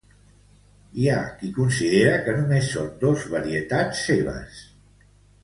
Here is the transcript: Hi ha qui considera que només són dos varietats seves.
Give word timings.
Hi 1.01 1.03
ha 1.11 1.17
qui 1.41 1.49
considera 1.57 2.15
que 2.29 2.33
només 2.39 2.71
són 2.77 2.89
dos 3.05 3.27
varietats 3.35 4.03
seves. 4.09 4.65